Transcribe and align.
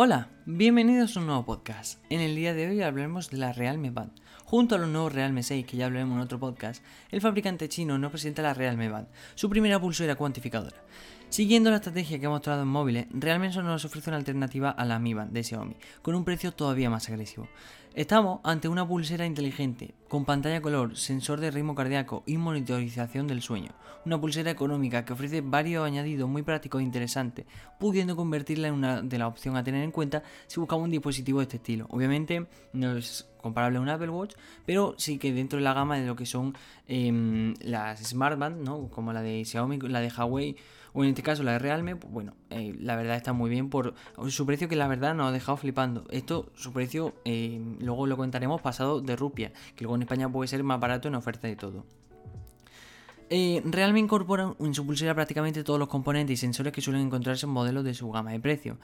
Hola, 0.00 0.28
bienvenidos 0.50 1.14
a 1.14 1.20
un 1.20 1.26
nuevo 1.26 1.44
podcast. 1.44 2.02
En 2.08 2.22
el 2.22 2.34
día 2.34 2.54
de 2.54 2.66
hoy 2.66 2.80
hablaremos 2.80 3.28
de 3.28 3.36
la 3.36 3.52
Realme 3.52 3.90
Band. 3.90 4.12
Junto 4.46 4.76
a 4.76 4.78
los 4.78 4.88
nuevos 4.88 5.12
Realme 5.12 5.42
6, 5.42 5.66
que 5.66 5.76
ya 5.76 5.84
hablaremos 5.84 6.16
en 6.16 6.22
otro 6.22 6.40
podcast, 6.40 6.82
el 7.10 7.20
fabricante 7.20 7.68
chino 7.68 7.98
nos 7.98 8.10
presenta 8.10 8.40
la 8.40 8.54
Realme 8.54 8.88
Band, 8.88 9.08
su 9.34 9.50
primera 9.50 9.78
pulsera 9.78 10.14
cuantificadora. 10.14 10.78
Siguiendo 11.28 11.68
la 11.68 11.76
estrategia 11.76 12.18
que 12.18 12.24
ha 12.24 12.30
mostrado 12.30 12.62
en 12.62 12.68
móviles, 12.68 13.06
Realmente 13.10 13.62
nos 13.62 13.84
ofrece 13.84 14.08
una 14.08 14.16
alternativa 14.16 14.70
a 14.70 14.86
la 14.86 14.98
Mi 14.98 15.12
Band 15.12 15.32
de 15.32 15.44
Xiaomi, 15.44 15.76
con 16.00 16.14
un 16.14 16.24
precio 16.24 16.52
todavía 16.52 16.88
más 16.88 17.10
agresivo. 17.10 17.46
Estamos 17.94 18.40
ante 18.44 18.68
una 18.68 18.86
pulsera 18.86 19.26
inteligente, 19.26 19.94
con 20.08 20.24
pantalla 20.24 20.62
color, 20.62 20.96
sensor 20.96 21.40
de 21.40 21.50
ritmo 21.50 21.74
cardíaco 21.74 22.22
y 22.26 22.38
monitorización 22.38 23.26
del 23.26 23.42
sueño. 23.42 23.72
Una 24.06 24.20
pulsera 24.20 24.50
económica 24.50 25.04
que 25.04 25.12
ofrece 25.12 25.40
varios 25.40 25.84
añadidos 25.84 26.28
muy 26.30 26.42
prácticos 26.42 26.80
e 26.80 26.84
interesantes, 26.84 27.44
pudiendo 27.80 28.14
convertirla 28.14 28.68
en 28.68 28.74
una 28.74 29.02
de 29.02 29.18
las 29.18 29.28
opciones 29.28 29.60
a 29.60 29.64
tener 29.64 29.82
en 29.82 29.90
cuenta 29.90 30.22
si 30.46 30.60
buscamos 30.60 30.84
un 30.84 30.90
dispositivo 30.90 31.38
de 31.40 31.44
este 31.44 31.56
estilo. 31.56 31.86
Obviamente 31.90 32.46
no 32.72 32.96
es 32.96 33.28
comparable 33.40 33.78
a 33.78 33.80
un 33.80 33.88
Apple 33.88 34.10
Watch, 34.10 34.34
pero 34.66 34.94
sí 34.98 35.18
que 35.18 35.32
dentro 35.32 35.58
de 35.58 35.64
la 35.64 35.74
gama 35.74 35.98
de 35.98 36.06
lo 36.06 36.16
que 36.16 36.26
son 36.26 36.56
em, 36.86 37.54
las 37.60 38.00
Smartband, 38.00 38.62
¿no? 38.62 38.88
como 38.88 39.12
la 39.12 39.22
de 39.22 39.44
Xiaomi, 39.44 39.78
la 39.80 40.00
de 40.00 40.08
Huawei 40.08 40.56
o 40.92 41.04
en 41.04 41.10
este 41.10 41.22
caso 41.22 41.42
la 41.42 41.52
de 41.52 41.58
Realme, 41.58 41.96
pues 41.96 42.12
bueno, 42.12 42.34
eh, 42.50 42.74
la 42.80 42.96
verdad 42.96 43.16
está 43.16 43.32
muy 43.32 43.50
bien 43.50 43.70
por 43.70 43.94
su 44.28 44.46
precio 44.46 44.68
que 44.68 44.76
la 44.76 44.88
verdad 44.88 45.14
nos 45.14 45.28
ha 45.28 45.32
dejado 45.32 45.56
flipando. 45.56 46.06
Esto, 46.10 46.50
su 46.54 46.72
precio, 46.72 47.14
eh, 47.24 47.60
luego 47.80 48.06
lo 48.06 48.16
contaremos 48.16 48.60
pasado 48.60 49.00
de 49.00 49.14
rupia, 49.16 49.52
que 49.76 49.84
luego 49.84 49.96
en 49.96 50.02
España 50.02 50.30
puede 50.30 50.48
ser 50.48 50.64
más 50.64 50.80
barato 50.80 51.08
en 51.08 51.14
oferta 51.14 51.46
de 51.46 51.56
todo. 51.56 51.84
Eh, 53.30 53.60
Realme 53.64 54.00
incorpora 54.00 54.54
en 54.58 54.74
su 54.74 54.86
pulsera 54.86 55.14
prácticamente 55.14 55.62
todos 55.62 55.78
los 55.78 55.88
componentes 55.88 56.34
y 56.34 56.36
sensores 56.36 56.72
que 56.72 56.80
suelen 56.80 57.02
encontrarse 57.02 57.44
en 57.44 57.52
modelos 57.52 57.84
de 57.84 57.92
su 57.92 58.10
gama 58.10 58.32
de 58.32 58.40
precio. 58.40 58.78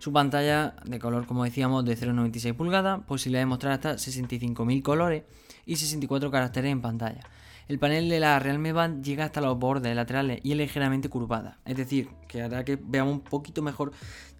Su 0.00 0.14
pantalla 0.14 0.76
de 0.86 0.98
color, 0.98 1.26
como 1.26 1.44
decíamos, 1.44 1.84
de 1.84 1.94
0,96 1.94 2.54
pulgadas, 2.54 3.02
posibilidad 3.06 3.42
de 3.42 3.46
mostrar 3.46 3.74
hasta 3.74 3.92
65.000 3.96 4.82
colores 4.82 5.24
y 5.66 5.76
64 5.76 6.30
caracteres 6.30 6.72
en 6.72 6.80
pantalla. 6.80 7.20
El 7.68 7.78
panel 7.78 8.08
de 8.08 8.18
la 8.18 8.38
Realme 8.38 8.72
Band 8.72 9.04
llega 9.04 9.26
hasta 9.26 9.42
los 9.42 9.58
bordes 9.58 9.94
laterales 9.94 10.40
y 10.42 10.52
es 10.52 10.56
ligeramente 10.56 11.10
curvada, 11.10 11.58
es 11.66 11.76
decir, 11.76 12.08
que 12.28 12.40
hará 12.40 12.64
que 12.64 12.78
veamos 12.82 13.12
un 13.12 13.20
poquito 13.20 13.60
mejor. 13.60 13.92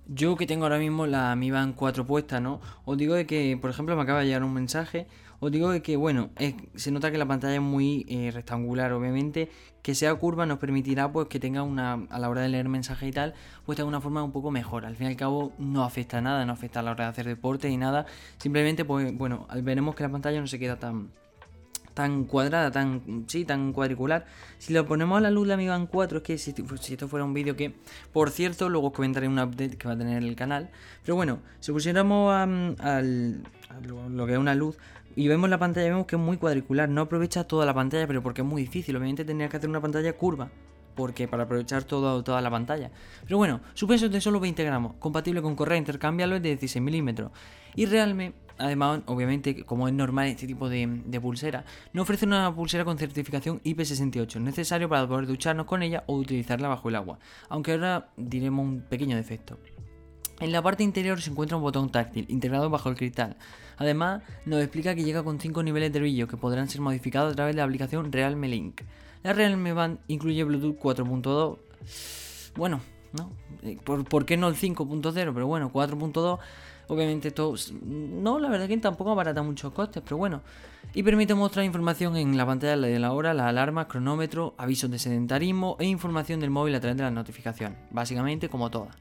Yo 0.06 0.34
que 0.34 0.46
tengo 0.46 0.64
ahora 0.64 0.78
mismo 0.78 1.06
la 1.06 1.36
Mi 1.36 1.50
Band 1.50 1.74
4 1.74 2.06
puesta, 2.06 2.40
¿no? 2.40 2.62
Os 2.86 2.96
digo 2.96 3.14
de 3.14 3.26
que, 3.26 3.58
por 3.60 3.68
ejemplo, 3.68 3.94
me 3.96 4.02
acaba 4.02 4.20
de 4.20 4.26
llegar 4.28 4.42
un 4.42 4.54
mensaje. 4.54 5.08
Os 5.40 5.50
digo 5.50 5.70
que, 5.82 5.96
bueno, 5.96 6.30
se 6.74 6.90
nota 6.90 7.10
que 7.10 7.16
la 7.16 7.26
pantalla 7.26 7.54
es 7.54 7.60
muy 7.62 8.04
eh, 8.08 8.30
rectangular, 8.30 8.92
obviamente. 8.92 9.50
Que 9.82 9.94
sea 9.94 10.14
curva 10.14 10.44
nos 10.44 10.58
permitirá, 10.58 11.10
pues, 11.10 11.28
que 11.28 11.40
tenga 11.40 11.62
una, 11.62 11.94
a 12.10 12.18
la 12.18 12.28
hora 12.28 12.42
de 12.42 12.50
leer 12.50 12.68
mensajes 12.68 13.08
y 13.08 13.12
tal, 13.12 13.32
pues 13.64 13.76
tenga 13.76 13.88
una 13.88 14.02
forma 14.02 14.22
un 14.22 14.32
poco 14.32 14.50
mejor. 14.50 14.84
Al 14.84 14.96
fin 14.96 15.06
y 15.06 15.10
al 15.10 15.16
cabo, 15.16 15.52
no 15.58 15.82
afecta 15.84 16.20
nada, 16.20 16.44
no 16.44 16.52
afecta 16.52 16.80
a 16.80 16.82
la 16.82 16.90
hora 16.90 17.04
de 17.04 17.10
hacer 17.10 17.26
deporte 17.26 17.70
y 17.70 17.78
nada. 17.78 18.04
Simplemente, 18.36 18.84
pues, 18.84 19.16
bueno, 19.16 19.46
veremos 19.62 19.94
que 19.94 20.02
la 20.02 20.10
pantalla 20.10 20.40
no 20.40 20.46
se 20.46 20.58
queda 20.58 20.78
tan, 20.78 21.08
tan 21.94 22.24
cuadrada, 22.24 22.70
tan, 22.70 23.24
sí, 23.26 23.44
tan 23.44 23.72
cuadricular. 23.72 24.26
Si 24.58 24.72
lo 24.72 24.86
ponemos 24.86 25.18
a 25.18 25.20
la 25.20 25.30
luz 25.30 25.48
de 25.48 25.56
Mi 25.56 25.68
Band 25.68 25.88
4, 25.90 26.18
es 26.18 26.24
que 26.24 26.38
si, 26.38 26.54
esto 26.92 27.08
fuera 27.08 27.24
un 27.24 27.34
vídeo 27.34 27.56
que, 27.56 27.74
por 28.12 28.30
cierto, 28.30 28.68
luego 28.68 28.88
os 28.88 28.92
comentaré 28.92 29.28
un 29.28 29.38
update 29.38 29.76
que 29.76 29.88
va 29.88 29.94
a 29.94 29.98
tener 29.98 30.22
el 30.22 30.36
canal. 30.36 30.70
Pero 31.02 31.16
bueno, 31.16 31.40
si 31.60 31.72
pusiéramos 31.72 32.32
a, 32.32 32.46
lo 33.02 34.26
que 34.26 34.32
es 34.32 34.38
una 34.38 34.54
luz 34.54 34.78
y 35.16 35.28
vemos 35.28 35.50
la 35.50 35.58
pantalla, 35.58 35.88
vemos 35.88 36.06
que 36.06 36.16
es 36.16 36.22
muy 36.22 36.36
cuadricular. 36.36 36.88
No 36.88 37.02
aprovecha 37.02 37.44
toda 37.44 37.66
la 37.66 37.74
pantalla, 37.74 38.06
pero 38.06 38.22
porque 38.22 38.42
es 38.42 38.46
muy 38.46 38.62
difícil. 38.62 38.96
Obviamente 38.96 39.24
tendría 39.24 39.48
que 39.48 39.56
hacer 39.56 39.68
una 39.68 39.80
pantalla 39.80 40.12
curva 40.14 40.50
porque 40.94 41.28
para 41.28 41.44
aprovechar 41.44 41.84
toda 41.84 42.40
la 42.40 42.50
pantalla. 42.50 42.90
Pero 43.24 43.38
bueno, 43.38 43.60
su 43.74 43.86
peso 43.86 44.06
es 44.06 44.12
de 44.12 44.20
solo 44.20 44.40
20 44.40 44.62
gramos, 44.64 44.94
compatible 44.98 45.40
con 45.40 45.56
correa 45.56 45.78
intercambiable 45.78 46.40
de 46.40 46.50
16 46.50 46.82
milímetros. 46.82 47.30
Y 47.74 47.86
realmente 47.86 48.36
además, 48.60 49.00
obviamente, 49.06 49.64
como 49.64 49.88
es 49.88 49.94
normal 49.94 50.26
este 50.28 50.46
tipo 50.46 50.68
de, 50.68 51.20
pulsera, 51.20 51.64
no 51.92 52.02
ofrece 52.02 52.26
una 52.26 52.54
pulsera 52.54 52.84
con 52.84 52.98
certificación 52.98 53.60
IP68, 53.62 54.40
necesario 54.40 54.88
para 54.88 55.08
poder 55.08 55.26
ducharnos 55.26 55.66
con 55.66 55.82
ella 55.82 56.04
o 56.06 56.16
utilizarla 56.16 56.68
bajo 56.68 56.90
el 56.90 56.96
agua, 56.96 57.18
aunque 57.48 57.72
ahora 57.72 58.10
diremos 58.16 58.64
un 58.64 58.82
pequeño 58.82 59.16
defecto. 59.16 59.58
En 60.40 60.52
la 60.52 60.62
parte 60.62 60.82
interior 60.82 61.20
se 61.20 61.30
encuentra 61.30 61.56
un 61.56 61.62
botón 61.62 61.90
táctil 61.90 62.26
integrado 62.28 62.70
bajo 62.70 62.88
el 62.88 62.96
cristal. 62.96 63.36
Además, 63.76 64.22
nos 64.46 64.60
explica 64.62 64.94
que 64.94 65.04
llega 65.04 65.22
con 65.22 65.38
5 65.38 65.62
niveles 65.62 65.92
de 65.92 66.00
brillo 66.00 66.26
que 66.26 66.36
podrán 66.36 66.68
ser 66.68 66.80
modificados 66.80 67.32
a 67.32 67.36
través 67.36 67.54
de 67.54 67.60
la 67.60 67.64
aplicación 67.64 68.10
Realme 68.10 68.48
Link. 68.48 68.80
La 69.22 69.32
Realme 69.32 69.72
Band 69.72 69.98
incluye 70.08 70.42
Bluetooth 70.44 70.78
4.2. 70.78 71.58
Bueno, 72.56 72.80
¿no? 73.12 73.30
Eh, 73.62 73.78
¿Por, 73.84 74.04
¿Por, 74.04 74.24
qué 74.24 74.36
no 74.36 74.48
el 74.48 74.54
5.0? 74.54 75.12
Pero 75.12 75.46
bueno, 75.46 75.70
4.2 75.72 76.38
Obviamente 76.90 77.30
todo... 77.30 77.54
No, 77.84 78.40
la 78.40 78.48
verdad 78.48 78.66
que 78.66 78.76
tampoco 78.78 79.12
abarata 79.12 79.44
muchos 79.44 79.72
costes, 79.72 80.02
pero 80.02 80.16
bueno. 80.16 80.42
Y 80.92 81.04
permite 81.04 81.34
mostrar 81.34 81.64
información 81.64 82.16
en 82.16 82.36
la 82.36 82.44
pantalla 82.44 82.76
de 82.76 82.98
la 82.98 83.12
hora, 83.12 83.32
la 83.32 83.46
alarma, 83.46 83.86
cronómetro, 83.86 84.54
avisos 84.58 84.90
de 84.90 84.98
sedentarismo 84.98 85.76
e 85.78 85.84
información 85.84 86.40
del 86.40 86.50
móvil 86.50 86.74
a 86.74 86.80
través 86.80 86.96
de 86.96 87.04
las 87.04 87.12
notificaciones. 87.12 87.78
Básicamente 87.92 88.48
como 88.48 88.72
todas. 88.72 88.96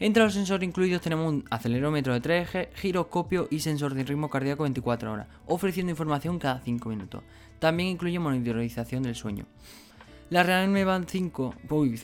Entre 0.00 0.22
los 0.22 0.34
sensores 0.34 0.68
incluidos 0.68 1.02
tenemos 1.02 1.26
un 1.26 1.44
acelerómetro 1.50 2.12
de 2.12 2.20
3 2.20 2.42
ejes, 2.42 2.68
giroscopio 2.74 3.48
y 3.50 3.58
sensor 3.58 3.94
de 3.94 4.04
ritmo 4.04 4.30
cardíaco 4.30 4.62
24 4.62 5.12
horas, 5.12 5.26
ofreciendo 5.46 5.90
información 5.90 6.38
cada 6.38 6.60
5 6.60 6.88
minutos. 6.88 7.24
También 7.58 7.88
incluye 7.88 8.20
monitorización 8.20 9.02
del 9.02 9.16
sueño. 9.16 9.46
La 10.30 10.44
Realme 10.44 10.84
Band 10.84 11.08
5, 11.08 11.54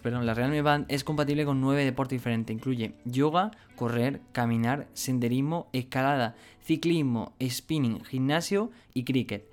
perdón, 0.03 0.27
la 0.27 0.34
Realme 0.34 0.60
Band 0.60 0.87
es 0.88 1.05
compatible 1.05 1.44
con 1.44 1.60
9 1.60 1.84
deportes 1.84 2.19
diferentes. 2.19 2.56
Incluye 2.56 2.94
yoga, 3.05 3.53
correr, 3.77 4.22
caminar, 4.32 4.88
senderismo, 4.94 5.69
escalada, 5.72 6.34
ciclismo, 6.62 7.34
spinning, 7.49 8.03
gimnasio 8.03 8.72
y 8.93 9.05
cricket. 9.05 9.49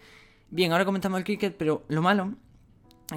Bien, 0.50 0.72
ahora 0.72 0.86
comentamos 0.86 1.20
el 1.20 1.26
cricket, 1.26 1.56
pero 1.58 1.84
lo 1.90 2.02
malo 2.02 2.34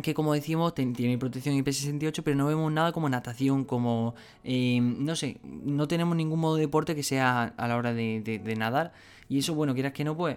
que 0.02 0.14
como 0.14 0.34
decimos 0.34 0.74
tiene 0.74 1.18
protección 1.18 1.56
IP68, 1.56 2.22
pero 2.24 2.36
no 2.36 2.46
vemos 2.46 2.72
nada 2.72 2.92
como 2.92 3.08
natación, 3.08 3.64
como, 3.64 4.14
eh, 4.42 4.80
no 4.80 5.16
sé, 5.16 5.38
no 5.42 5.86
tenemos 5.88 6.16
ningún 6.16 6.40
modo 6.40 6.56
de 6.56 6.62
deporte 6.62 6.94
que 6.94 7.02
sea 7.02 7.54
a 7.56 7.68
la 7.68 7.76
hora 7.76 7.92
de, 7.94 8.54
nadar. 8.56 8.92
Y 9.28 9.38
eso, 9.38 9.54
bueno, 9.54 9.74
quieras 9.74 9.92
que 9.92 10.04
no, 10.04 10.16
pues 10.16 10.36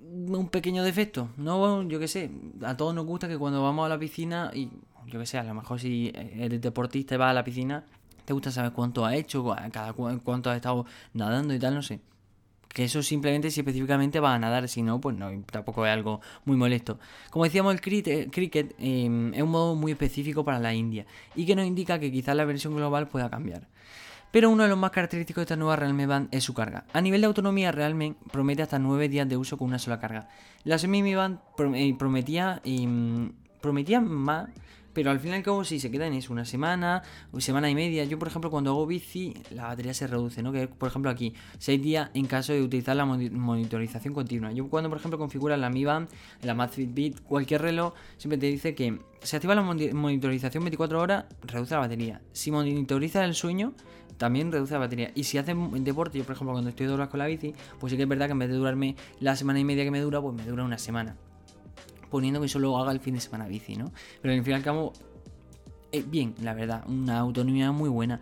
un 0.00 0.48
pequeño 0.48 0.82
defecto. 0.84 1.28
No, 1.36 1.82
yo 1.82 1.98
qué 1.98 2.08
sé, 2.08 2.30
a 2.62 2.76
todos 2.76 2.94
nos 2.94 3.06
gusta 3.06 3.28
que 3.28 3.38
cuando 3.38 3.62
vamos 3.62 3.86
a 3.86 3.88
la 3.88 3.98
piscina, 3.98 4.50
y 4.54 4.70
yo 5.06 5.18
qué 5.18 5.26
sé, 5.26 5.38
a 5.38 5.44
lo 5.44 5.54
mejor 5.54 5.80
si 5.80 6.12
eres 6.14 6.60
deportista 6.60 7.14
y 7.14 7.18
vas 7.18 7.30
a 7.30 7.34
la 7.34 7.44
piscina, 7.44 7.84
te 8.24 8.32
gusta 8.32 8.50
saber 8.50 8.72
cuánto 8.72 9.04
ha 9.04 9.16
hecho, 9.16 9.44
cada 9.72 9.92
cuánto 9.92 10.50
has 10.50 10.56
estado 10.56 10.86
nadando 11.14 11.54
y 11.54 11.58
tal, 11.58 11.74
no 11.74 11.82
sé. 11.82 12.00
Que 12.72 12.84
eso 12.84 13.02
simplemente 13.02 13.50
si 13.50 13.60
específicamente 13.60 14.20
va 14.20 14.34
a 14.34 14.38
nadar, 14.38 14.68
si 14.68 14.82
no, 14.82 15.00
pues 15.00 15.16
no, 15.16 15.28
tampoco 15.50 15.84
es 15.86 15.92
algo 15.92 16.20
muy 16.44 16.56
molesto. 16.56 17.00
Como 17.30 17.44
decíamos, 17.44 17.74
el 17.74 17.80
cricket, 17.80 18.74
em, 18.78 19.34
es 19.34 19.42
un 19.42 19.50
modo 19.50 19.74
muy 19.74 19.92
específico 19.92 20.44
para 20.44 20.60
la 20.60 20.72
India 20.72 21.04
y 21.34 21.46
que 21.46 21.56
nos 21.56 21.66
indica 21.66 21.98
que 21.98 22.12
quizás 22.12 22.36
la 22.36 22.44
versión 22.44 22.76
global 22.76 23.08
pueda 23.08 23.28
cambiar. 23.28 23.66
Pero 24.30 24.50
uno 24.50 24.62
de 24.62 24.68
los 24.68 24.78
más 24.78 24.92
característicos 24.92 25.40
de 25.40 25.44
esta 25.44 25.56
nueva 25.56 25.74
Realme 25.74 26.06
Band 26.06 26.28
es 26.30 26.44
su 26.44 26.54
carga. 26.54 26.84
A 26.92 27.00
nivel 27.00 27.20
de 27.20 27.26
autonomía, 27.26 27.72
Realme 27.72 28.14
promete 28.30 28.62
hasta 28.62 28.78
9 28.78 29.08
días 29.08 29.28
de 29.28 29.36
uso 29.36 29.58
con 29.58 29.66
una 29.66 29.80
sola 29.80 29.98
carga. 29.98 30.28
La 30.62 30.78
Semi 30.78 31.14
Band 31.14 31.40
eh, 31.74 31.94
prometía, 31.98 32.60
em, 32.64 33.32
prometía 33.60 34.00
más, 34.00 34.48
pero 35.00 35.12
al 35.12 35.18
fin 35.18 35.30
y 35.30 35.34
al 35.36 35.42
cabo 35.42 35.64
sí 35.64 35.80
se 35.80 35.90
queda 35.90 36.06
en 36.06 36.12
eso, 36.12 36.30
una 36.30 36.44
semana, 36.44 37.02
una 37.32 37.40
semana 37.40 37.70
y 37.70 37.74
media. 37.74 38.04
Yo, 38.04 38.18
por 38.18 38.28
ejemplo, 38.28 38.50
cuando 38.50 38.72
hago 38.72 38.86
bici, 38.86 39.32
la 39.50 39.68
batería 39.68 39.94
se 39.94 40.06
reduce, 40.06 40.42
¿no? 40.42 40.52
Que 40.52 40.68
por 40.68 40.90
ejemplo 40.90 41.10
aquí, 41.10 41.32
6 41.58 41.82
días 41.82 42.10
en 42.12 42.26
caso 42.26 42.52
de 42.52 42.60
utilizar 42.60 42.94
la 42.94 43.06
monitorización 43.06 44.12
continua. 44.12 44.52
Yo 44.52 44.68
cuando, 44.68 44.90
por 44.90 44.98
ejemplo, 44.98 45.18
configuro 45.18 45.56
la 45.56 45.70
Mi 45.70 45.86
Band, 45.86 46.10
la 46.42 46.68
Fitbit, 46.68 47.22
cualquier 47.22 47.62
reloj, 47.62 47.94
siempre 48.18 48.36
te 48.36 48.48
dice 48.48 48.74
que 48.74 48.98
si 49.22 49.36
activa 49.36 49.54
la 49.54 49.62
monitorización 49.62 50.64
24 50.64 51.00
horas, 51.00 51.24
reduce 51.44 51.72
la 51.72 51.80
batería. 51.80 52.20
Si 52.32 52.50
monitoriza 52.50 53.24
el 53.24 53.34
sueño, 53.34 53.72
también 54.18 54.52
reduce 54.52 54.74
la 54.74 54.80
batería. 54.80 55.12
Y 55.14 55.24
si 55.24 55.38
hace 55.38 55.54
deporte, 55.54 56.18
yo 56.18 56.24
por 56.24 56.34
ejemplo 56.34 56.52
cuando 56.52 56.68
estoy 56.68 56.88
de 56.88 56.92
horas 56.92 57.08
con 57.08 57.20
la 57.20 57.26
bici, 57.26 57.54
pues 57.78 57.90
sí 57.90 57.96
que 57.96 58.02
es 58.02 58.08
verdad 58.08 58.26
que 58.26 58.32
en 58.32 58.38
vez 58.40 58.50
de 58.50 58.56
durarme 58.56 58.96
la 59.18 59.34
semana 59.34 59.60
y 59.60 59.64
media 59.64 59.82
que 59.82 59.90
me 59.90 60.00
dura, 60.00 60.20
pues 60.20 60.34
me 60.34 60.44
dura 60.44 60.62
una 60.62 60.76
semana. 60.76 61.16
Poniendo 62.10 62.40
que 62.40 62.48
solo 62.48 62.76
haga 62.78 62.92
el 62.92 63.00
fin 63.00 63.14
de 63.14 63.20
semana 63.20 63.46
bici, 63.46 63.76
¿no? 63.76 63.92
Pero 64.20 64.34
al 64.34 64.42
fin 64.42 64.52
y 64.52 64.56
al 64.56 64.62
cabo, 64.62 64.92
eh, 65.92 66.04
bien, 66.06 66.34
la 66.42 66.54
verdad, 66.54 66.84
una 66.88 67.18
autonomía 67.18 67.72
muy 67.72 67.88
buena. 67.88 68.20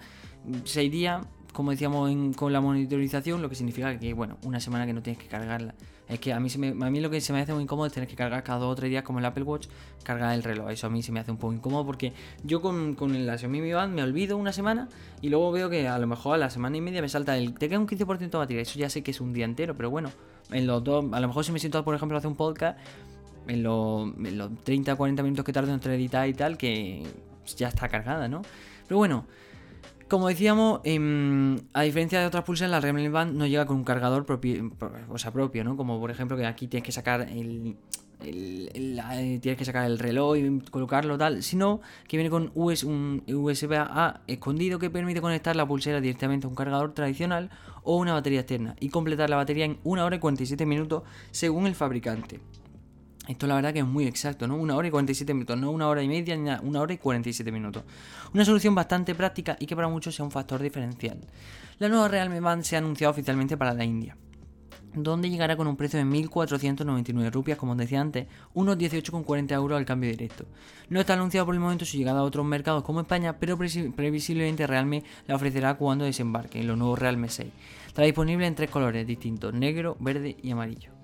Seis 0.64 0.90
días, 0.90 1.26
como 1.52 1.70
decíamos 1.70 2.36
con 2.36 2.52
la 2.52 2.60
monitorización, 2.60 3.42
lo 3.42 3.48
que 3.48 3.54
significa 3.54 3.98
que, 3.98 4.12
bueno, 4.12 4.38
una 4.44 4.60
semana 4.60 4.86
que 4.86 4.92
no 4.92 5.02
tienes 5.02 5.22
que 5.22 5.28
cargarla. 5.28 5.74
Es 6.08 6.20
que 6.20 6.32
a 6.32 6.40
mí, 6.40 6.48
se 6.48 6.58
me, 6.58 6.68
a 6.68 6.90
mí 6.90 7.00
lo 7.00 7.10
que 7.10 7.20
se 7.20 7.34
me 7.34 7.40
hace 7.40 7.52
muy 7.52 7.64
incómodo 7.64 7.86
es 7.86 7.92
tener 7.92 8.08
que 8.08 8.16
cargar 8.16 8.42
cada 8.42 8.60
dos 8.60 8.72
o 8.72 8.74
tres 8.74 8.90
días, 8.90 9.02
como 9.02 9.18
el 9.18 9.24
Apple 9.26 9.42
Watch, 9.42 9.68
cargar 10.02 10.34
el 10.34 10.42
reloj. 10.42 10.70
Eso 10.70 10.86
a 10.86 10.90
mí 10.90 11.02
se 11.02 11.12
me 11.12 11.20
hace 11.20 11.30
un 11.30 11.36
poco 11.36 11.52
incómodo 11.52 11.84
porque 11.84 12.14
yo 12.44 12.62
con, 12.62 12.94
con 12.94 13.26
la 13.26 13.36
Xiaomi 13.36 13.60
Mi 13.60 13.72
Band 13.72 13.94
me 13.94 14.02
olvido 14.02 14.38
una 14.38 14.52
semana 14.52 14.88
y 15.20 15.28
luego 15.28 15.52
veo 15.52 15.68
que 15.68 15.86
a 15.86 15.98
lo 15.98 16.06
mejor 16.06 16.36
a 16.36 16.38
la 16.38 16.48
semana 16.48 16.78
y 16.78 16.80
media 16.80 17.02
me 17.02 17.10
salta 17.10 17.36
el. 17.36 17.52
Te 17.52 17.68
queda 17.68 17.78
un 17.78 17.86
15% 17.86 18.18
de 18.18 18.38
batería. 18.38 18.62
Eso 18.62 18.78
ya 18.78 18.88
sé 18.88 19.02
que 19.02 19.10
es 19.10 19.20
un 19.20 19.34
día 19.34 19.44
entero, 19.44 19.74
pero 19.76 19.90
bueno, 19.90 20.10
en 20.50 20.66
los 20.66 20.82
dos. 20.82 21.04
A 21.12 21.20
lo 21.20 21.28
mejor 21.28 21.44
si 21.44 21.52
me 21.52 21.58
siento, 21.58 21.84
por 21.84 21.94
ejemplo, 21.94 22.16
a 22.16 22.18
hacer 22.18 22.30
un 22.30 22.36
podcast, 22.36 22.78
en 23.48 23.62
los, 23.62 24.08
en 24.16 24.38
los 24.38 24.54
30 24.64 24.94
40 24.94 25.22
minutos 25.22 25.44
que 25.44 25.52
tardo 25.52 25.72
entre 25.72 25.94
editar 25.94 26.28
y 26.28 26.34
tal, 26.34 26.56
que 26.56 27.02
ya 27.56 27.68
está 27.68 27.88
cargada, 27.88 28.28
¿no? 28.28 28.42
Pero 28.86 28.98
bueno. 28.98 29.26
Como 30.08 30.28
decíamos, 30.28 30.80
em, 30.84 31.58
a 31.74 31.82
diferencia 31.82 32.18
de 32.18 32.24
otras 32.24 32.42
pulseras, 32.42 32.70
la 32.70 32.80
Realme 32.80 33.10
Band 33.10 33.36
no 33.36 33.46
llega 33.46 33.66
con 33.66 33.76
un 33.76 33.84
cargador 33.84 34.24
propio, 34.24 34.70
o 35.10 35.18
sea, 35.18 35.32
propio, 35.32 35.64
¿no? 35.64 35.76
Como 35.76 36.00
por 36.00 36.10
ejemplo 36.10 36.34
que 36.34 36.46
aquí 36.46 36.66
tienes 36.66 36.86
que 36.86 36.92
sacar 36.92 37.28
el, 37.28 37.76
eh, 38.24 39.38
tienes 39.40 39.56
que 39.58 39.64
sacar 39.64 39.84
el 39.84 39.98
reloj 39.98 40.36
y 40.36 40.60
colocarlo 40.70 41.16
tal, 41.18 41.42
sino 41.42 41.80
que 42.08 42.16
viene 42.16 42.30
con 42.30 42.50
un 42.54 43.22
USB 43.28 43.74
A 43.74 44.22
escondido 44.26 44.78
que 44.78 44.90
permite 44.90 45.20
conectar 45.20 45.54
la 45.54 45.66
pulsera 45.66 46.00
directamente 46.00 46.46
a 46.46 46.50
un 46.50 46.56
cargador 46.56 46.94
tradicional 46.94 47.50
o 47.84 47.96
una 47.96 48.14
batería 48.14 48.40
externa 48.40 48.76
y 48.80 48.88
completar 48.88 49.30
la 49.30 49.36
batería 49.36 49.66
en 49.66 49.78
1 49.84 50.04
hora 50.04 50.16
y 50.16 50.18
47 50.18 50.66
minutos 50.66 51.02
según 51.30 51.66
el 51.66 51.74
fabricante. 51.74 52.40
Esto 53.28 53.46
la 53.46 53.56
verdad 53.56 53.74
que 53.74 53.80
es 53.80 53.86
muy 53.86 54.06
exacto, 54.06 54.48
¿no? 54.48 54.56
Una 54.56 54.74
hora 54.74 54.88
y 54.88 54.90
47 54.90 55.34
minutos, 55.34 55.58
no 55.58 55.70
una 55.70 55.86
hora 55.86 56.02
y 56.02 56.08
media, 56.08 56.34
ni 56.34 56.48
una 56.66 56.80
hora 56.80 56.94
y 56.94 56.98
47 56.98 57.52
minutos. 57.52 57.84
Una 58.32 58.42
solución 58.42 58.74
bastante 58.74 59.14
práctica 59.14 59.58
y 59.60 59.66
que 59.66 59.76
para 59.76 59.86
muchos 59.86 60.14
sea 60.14 60.24
un 60.24 60.30
factor 60.30 60.62
diferencial. 60.62 61.18
La 61.78 61.90
nueva 61.90 62.08
Realme 62.08 62.40
Band 62.40 62.62
se 62.62 62.76
ha 62.76 62.78
anunciado 62.78 63.10
oficialmente 63.10 63.58
para 63.58 63.74
la 63.74 63.84
India, 63.84 64.16
donde 64.94 65.28
llegará 65.28 65.58
con 65.58 65.66
un 65.66 65.76
precio 65.76 65.98
de 65.98 66.06
1.499 66.06 67.30
rupias, 67.30 67.58
como 67.58 67.72
os 67.72 67.78
decía 67.78 68.00
antes, 68.00 68.28
unos 68.54 68.78
18,40 68.78 69.52
euros 69.52 69.76
al 69.76 69.84
cambio 69.84 70.08
directo. 70.08 70.46
No 70.88 70.98
está 70.98 71.12
anunciado 71.12 71.44
por 71.44 71.54
el 71.54 71.60
momento 71.60 71.84
su 71.84 71.98
llegada 71.98 72.20
a 72.20 72.24
otros 72.24 72.46
mercados 72.46 72.82
como 72.82 73.02
España, 73.02 73.38
pero 73.38 73.58
previsiblemente 73.58 74.66
Realme 74.66 75.04
la 75.26 75.36
ofrecerá 75.36 75.74
cuando 75.74 76.06
desembarque 76.06 76.60
en 76.60 76.66
los 76.66 76.78
nuevos 76.78 76.98
Realme 76.98 77.28
6. 77.28 77.52
Estará 77.88 78.06
disponible 78.06 78.46
en 78.46 78.54
tres 78.54 78.70
colores 78.70 79.06
distintos, 79.06 79.52
negro, 79.52 79.98
verde 80.00 80.34
y 80.42 80.50
amarillo. 80.50 80.97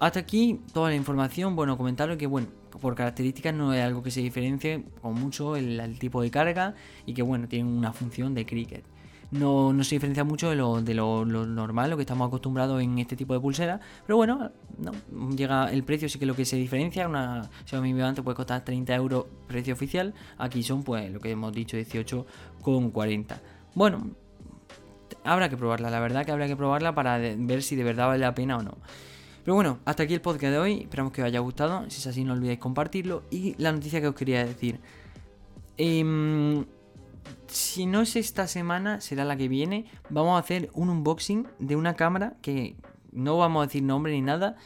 Hasta 0.00 0.20
aquí 0.20 0.58
toda 0.72 0.88
la 0.88 0.96
información. 0.96 1.54
Bueno, 1.54 1.76
comentaros 1.76 2.16
que, 2.16 2.26
bueno, 2.26 2.48
por 2.80 2.94
características 2.94 3.52
no 3.52 3.74
es 3.74 3.84
algo 3.84 4.02
que 4.02 4.10
se 4.10 4.20
diferencie 4.20 4.82
con 5.02 5.12
mucho 5.12 5.56
el, 5.56 5.98
tipo 5.98 6.22
de 6.22 6.30
carga 6.30 6.74
y 7.04 7.12
que, 7.12 7.20
bueno, 7.20 7.46
tiene 7.48 7.68
una 7.68 7.92
función 7.92 8.34
de 8.34 8.46
cricket. 8.46 8.82
No, 9.30 9.72
se 9.84 9.96
diferencia 9.96 10.24
mucho 10.24 10.48
de, 10.48 10.56
lo, 10.56 11.24
normal, 11.26 11.90
lo 11.90 11.96
que 11.96 12.02
estamos 12.02 12.26
acostumbrados 12.28 12.82
en 12.82 12.98
este 12.98 13.14
tipo 13.14 13.34
de 13.34 13.40
pulsera. 13.40 13.78
Pero 14.06 14.16
bueno, 14.16 14.50
no, 14.78 14.92
llega 15.36 15.70
el 15.70 15.84
precio, 15.84 16.08
sí 16.08 16.18
que 16.18 16.24
lo 16.24 16.34
que 16.34 16.46
se 16.46 16.56
diferencia. 16.56 17.06
Una 17.06 17.50
Xiaomi 17.66 17.92
Mi 17.92 18.00
Band 18.00 18.22
puede 18.22 18.34
costar 18.34 18.64
30 18.64 18.94
euros 18.94 19.26
precio 19.46 19.74
oficial. 19.74 20.14
Aquí 20.38 20.62
son, 20.62 20.82
pues, 20.82 21.12
lo 21.12 21.20
que 21.20 21.30
hemos 21.30 21.52
dicho, 21.52 21.76
18,40. 21.76 23.38
Bueno, 23.74 24.10
habrá 25.24 25.50
que 25.50 25.58
probarla, 25.58 25.90
la 25.90 26.00
verdad 26.00 26.24
que 26.24 26.32
habrá 26.32 26.46
que 26.48 26.56
probarla 26.56 26.94
para 26.94 27.18
ver 27.18 27.62
si 27.62 27.76
de 27.76 27.84
verdad 27.84 28.06
vale 28.06 28.20
la 28.20 28.34
pena 28.34 28.56
o 28.56 28.62
no. 28.62 28.78
Pero 29.44 29.54
bueno, 29.54 29.78
hasta 29.84 30.02
aquí 30.02 30.14
el 30.14 30.20
podcast 30.20 30.52
de 30.52 30.58
hoy. 30.58 30.80
Esperamos 30.82 31.12
que 31.12 31.22
os 31.22 31.26
haya 31.26 31.40
gustado. 31.40 31.88
Si 31.88 31.98
es 31.98 32.06
así, 32.06 32.24
no 32.24 32.34
olvidéis 32.34 32.58
compartirlo. 32.58 33.22
Y 33.30 33.54
la 33.56 33.72
noticia 33.72 34.00
que 34.00 34.08
os 34.08 34.14
quería 34.14 34.44
decir. 34.44 34.80
Em, 35.78 36.66
si 37.46 37.86
no 37.86 38.02
es 38.02 38.16
esta 38.16 38.46
semana, 38.46 39.00
será 39.00 39.24
la 39.24 39.36
que 39.36 39.48
viene. 39.48 39.86
Vamos 40.10 40.36
a 40.36 40.38
hacer 40.40 40.70
un 40.74 40.90
unboxing 40.90 41.46
de 41.58 41.76
una 41.76 41.94
cámara 41.94 42.34
que 42.42 42.76
no 43.12 43.38
vamos 43.38 43.62
a 43.62 43.66
decir 43.66 43.82
nombre 43.82 44.12
ni 44.12 44.20
nada. 44.20 44.56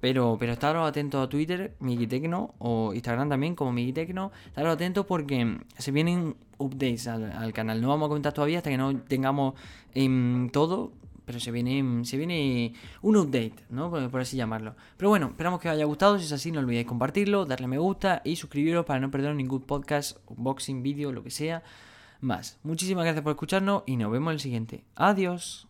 Pero, 0.00 0.36
pero 0.38 0.52
estaros 0.52 0.86
atentos 0.86 1.24
a 1.24 1.30
Twitter, 1.30 1.76
Migitecno, 1.80 2.54
o 2.58 2.92
Instagram 2.92 3.28
también 3.28 3.54
como 3.54 3.72
Migitecno. 3.72 4.32
Estaros 4.46 4.74
atentos 4.74 5.06
porque 5.06 5.58
se 5.78 5.92
vienen 5.92 6.36
updates 6.58 7.06
al, 7.06 7.52
canal. 7.52 7.80
No 7.80 7.88
vamos 7.88 8.06
a 8.06 8.08
comentar 8.08 8.32
todavía 8.32 8.58
hasta 8.58 8.68
que 8.68 8.76
no 8.76 8.96
tengamos 9.00 9.54
em, 9.94 10.50
todo 10.50 10.92
pero 11.24 11.40
se 11.40 11.50
viene, 11.50 12.04
se 12.04 12.16
viene 12.16 12.74
un 13.02 13.16
update, 13.16 13.54
¿no? 13.70 13.90
Por, 13.90 14.20
así 14.20 14.36
llamarlo. 14.36 14.76
Pero 14.96 15.08
bueno, 15.08 15.26
esperamos 15.26 15.60
que 15.60 15.68
os 15.68 15.74
haya 15.74 15.84
gustado. 15.84 16.18
Si 16.18 16.26
es 16.26 16.32
así, 16.32 16.52
no 16.52 16.60
olvidéis 16.60 16.86
compartirlo, 16.86 17.44
darle 17.46 17.66
me 17.66 17.78
gusta 17.78 18.22
y 18.24 18.36
suscribiros 18.36 18.84
para 18.84 19.00
no 19.00 19.10
perder 19.10 19.34
ningún 19.34 19.62
podcast, 19.62 20.18
unboxing, 20.26 20.82
vídeo, 20.82 21.12
lo 21.12 21.22
que 21.22 21.30
sea 21.30 21.62
más. 22.20 22.58
Muchísimas 22.62 23.04
gracias 23.04 23.22
por 23.22 23.32
escucharnos 23.32 23.82
y 23.86 23.96
nos 23.96 24.10
vemos 24.10 24.30
en 24.30 24.34
el 24.34 24.40
siguiente. 24.40 24.84
Adiós. 24.94 25.68